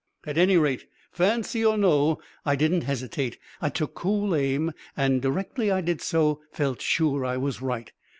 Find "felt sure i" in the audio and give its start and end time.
6.51-7.37